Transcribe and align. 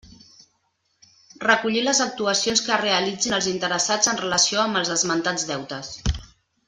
Recollir 1.43 1.83
les 1.87 1.99
actuacions 2.05 2.63
que 2.69 2.79
realitzin 2.83 3.37
els 3.39 3.51
interessats 3.53 4.13
en 4.15 4.21
relació 4.25 4.63
amb 4.65 4.81
els 4.81 4.95
esmentats 4.97 5.47
deutes. 5.53 5.93